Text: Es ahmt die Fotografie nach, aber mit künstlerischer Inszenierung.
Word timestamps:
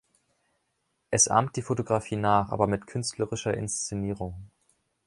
Es 1.11 1.27
ahmt 1.27 1.55
die 1.57 1.61
Fotografie 1.61 2.15
nach, 2.15 2.49
aber 2.51 2.65
mit 2.65 2.87
künstlerischer 2.87 3.53
Inszenierung. 3.53 4.49